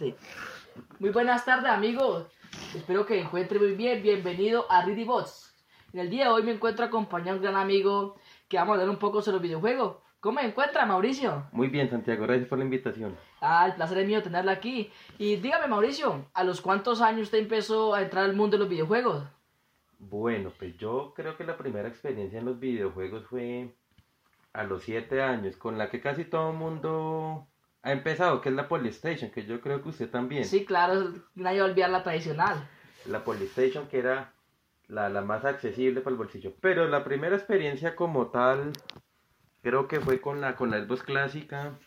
[0.00, 0.14] Sí.
[0.98, 2.26] Muy buenas tardes, amigos.
[2.74, 4.02] Espero que encuentre muy bien.
[4.02, 5.54] Bienvenido a Ready Bots.
[5.92, 8.16] En el día de hoy me encuentro acompañado de un gran amigo
[8.48, 9.98] que vamos a hablar un poco sobre los videojuegos.
[10.20, 11.44] ¿Cómo me encuentra, Mauricio?
[11.52, 13.14] Muy bien, Santiago, gracias por la invitación.
[13.42, 14.90] Ah, el placer es mío tenerla aquí.
[15.18, 18.70] Y dígame, Mauricio, ¿a los cuántos años usted empezó a entrar al mundo de los
[18.70, 19.24] videojuegos?
[19.98, 23.74] Bueno, pues yo creo que la primera experiencia en los videojuegos fue
[24.54, 27.48] a los 7 años, con la que casi todo el mundo
[27.82, 30.44] ha empezado, que es la Polystation, que yo creo que usted también.
[30.44, 32.68] Sí, claro, nadie va a olvidar la tradicional.
[33.06, 34.32] La Polystation que era
[34.88, 36.54] la, la más accesible para el bolsillo.
[36.60, 38.72] Pero la primera experiencia como tal,
[39.62, 41.78] creo que fue con la, con la Xbox clásica,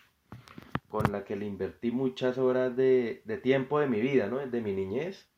[0.90, 4.38] con la que le invertí muchas horas de, de tiempo de mi vida, ¿no?
[4.38, 5.30] De mi niñez.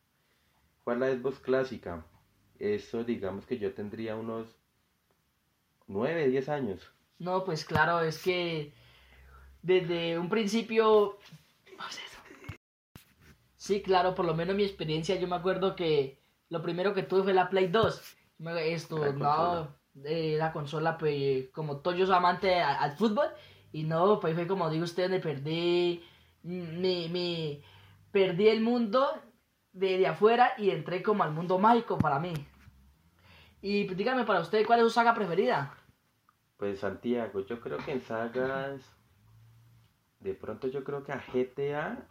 [0.84, 2.06] Fue la Xbox clásica.
[2.60, 4.56] Eso digamos que yo tendría unos
[5.88, 6.92] 9, 10 años.
[7.20, 8.74] No, pues claro, es que
[9.66, 11.18] desde un principio...
[13.56, 17.24] Sí, claro, por lo menos mi experiencia, yo me acuerdo que lo primero que tuve
[17.24, 18.16] fue la Play 2.
[18.38, 19.76] Me- Esto, La no, consola.
[20.04, 23.28] eh, la consola, pues, como todo yo soy amante al fútbol,
[23.72, 26.04] y no, pues fue como digo usted, donde perdí,
[26.44, 27.64] mi, mi,
[28.12, 29.08] perdí el mundo
[29.74, 32.34] de, de afuera y entré como al mundo mágico para mí.
[33.64, 35.74] Y pues, dígame para usted, ¿cuál es su saga preferida?
[36.58, 38.95] Pues Santiago, yo creo que en sagas,
[40.26, 42.08] de pronto yo creo que a GTA,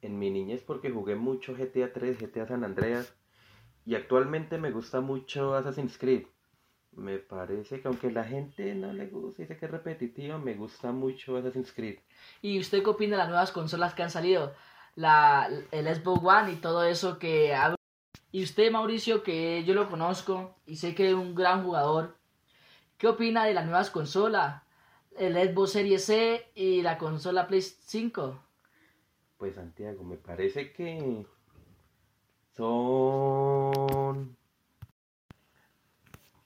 [0.00, 3.14] en mi niñez porque jugué mucho GTA 3, GTA San Andreas,
[3.84, 6.24] y actualmente me gusta mucho Assassin's Creed.
[6.92, 10.90] Me parece que aunque la gente no le gusta, dice que es repetitivo, me gusta
[10.90, 11.98] mucho Assassin's Creed.
[12.40, 14.54] ¿Y usted qué opina de las nuevas consolas que han salido?
[14.94, 17.74] La, el Xbox One y todo eso que ha...
[18.32, 22.16] Y usted, Mauricio, que yo lo conozco y sé que es un gran jugador,
[22.96, 24.63] ¿qué opina de las nuevas consolas?
[25.16, 28.40] El Xbox Series C y la consola Play 5.
[29.36, 31.24] Pues Santiago, me parece que
[32.52, 34.36] son...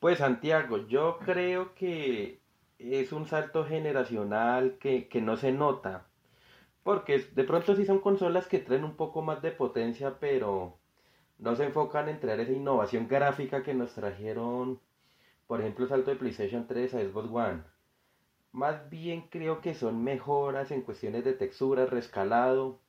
[0.00, 2.40] Pues Santiago, yo creo que
[2.78, 6.06] es un salto generacional que, que no se nota.
[6.82, 10.78] Porque de pronto sí son consolas que traen un poco más de potencia, pero
[11.38, 14.80] no se enfocan en traer esa innovación gráfica que nos trajeron,
[15.46, 17.77] por ejemplo, el salto de PlayStation 3 a Xbox One.
[18.52, 22.80] Más bien creo que son mejoras en cuestiones de textura, rescalado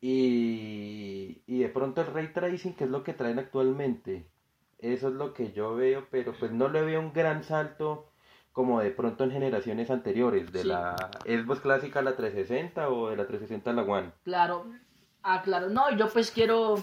[0.00, 4.30] y, y de pronto el ray tracing, que es lo que traen actualmente.
[4.78, 8.10] Eso es lo que yo veo, pero pues no le veo un gran salto
[8.52, 10.68] como de pronto en generaciones anteriores, de Sí.
[10.68, 14.12] la Xbox clásica a la 360 o de la 360 a la One.
[14.24, 14.66] Claro,
[15.22, 15.68] ah, claro.
[15.68, 16.76] No, yo pues quiero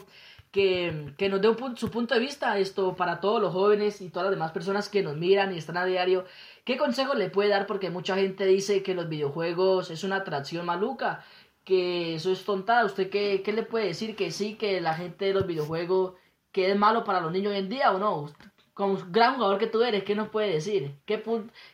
[0.55, 4.27] que, nos dé un su punto de vista esto para todos los jóvenes y todas
[4.27, 6.23] las demás personas que nos miran y están a diario.
[6.63, 7.67] ¿Qué consejo le puede dar?
[7.67, 11.25] Porque mucha gente dice que los videojuegos es una atracción maluca,
[11.65, 12.85] que eso es tontada.
[12.85, 14.15] ¿Usted qué, qué le puede decir?
[14.15, 16.13] Que sí, que la gente de los videojuegos,
[16.53, 18.31] que es malo para los niños hoy en día o no.
[18.73, 20.95] Como gran jugador que tú eres, ¿qué nos puede decir?
[21.05, 21.21] ¿Qué,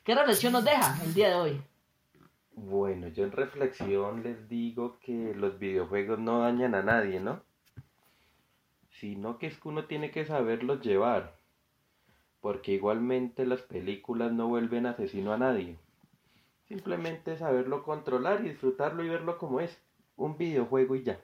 [0.03, 1.62] qué reflexión nos deja el día de hoy?
[2.53, 7.44] Bueno, yo en reflexión les digo que los videojuegos no dañan a nadie, ¿no?
[9.02, 11.36] Sino que es que uno tiene que saberlos llevar.
[12.40, 15.76] Porque igualmente las películas no vuelven asesino a nadie.
[16.68, 19.76] Simplemente saberlo controlar y disfrutarlo y verlo como es.
[20.18, 21.20] Un videojuego y ya.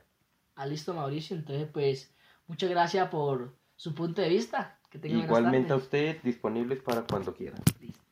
[0.55, 1.37] Ah, listo, Mauricio.
[1.37, 2.11] Entonces, pues,
[2.47, 4.79] muchas gracias por su punto de vista.
[4.89, 5.83] Que Igualmente a tardes.
[5.83, 7.61] usted disponibles para cuando quieran.
[7.79, 8.06] Listo.